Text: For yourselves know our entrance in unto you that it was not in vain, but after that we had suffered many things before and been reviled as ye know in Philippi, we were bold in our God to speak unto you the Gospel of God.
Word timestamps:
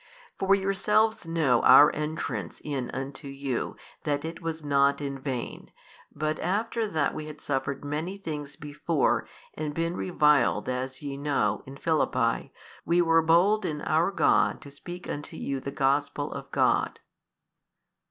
For 0.39 0.55
yourselves 0.55 1.27
know 1.27 1.61
our 1.61 1.91
entrance 1.93 2.59
in 2.63 2.89
unto 2.89 3.27
you 3.27 3.75
that 4.03 4.25
it 4.25 4.41
was 4.41 4.63
not 4.63 4.99
in 4.99 5.19
vain, 5.19 5.69
but 6.11 6.39
after 6.39 6.87
that 6.87 7.13
we 7.13 7.27
had 7.27 7.39
suffered 7.39 7.85
many 7.85 8.17
things 8.17 8.55
before 8.55 9.27
and 9.53 9.75
been 9.75 9.95
reviled 9.95 10.67
as 10.67 11.03
ye 11.03 11.17
know 11.17 11.61
in 11.67 11.77
Philippi, 11.77 12.51
we 12.83 12.99
were 12.99 13.21
bold 13.21 13.63
in 13.63 13.81
our 13.81 14.09
God 14.09 14.59
to 14.61 14.71
speak 14.71 15.07
unto 15.07 15.37
you 15.37 15.59
the 15.59 15.69
Gospel 15.69 16.33
of 16.33 16.51
God. 16.51 16.99